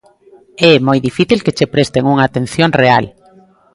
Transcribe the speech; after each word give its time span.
É 0.71 0.73
moi 0.87 0.99
difícil 1.07 1.39
que 1.45 1.55
che 1.57 1.71
presten 1.73 2.03
unha 2.13 2.23
atención 2.25 2.69
real. 2.81 3.05